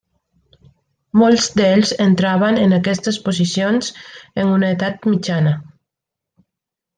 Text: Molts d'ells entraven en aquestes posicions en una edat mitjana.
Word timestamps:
Molts 1.23 1.49
d'ells 1.59 1.91
entraven 2.05 2.57
en 2.61 2.73
aquestes 2.77 3.19
posicions 3.27 3.91
en 4.45 4.51
una 4.57 4.73
edat 4.79 5.07
mitjana. 5.13 5.55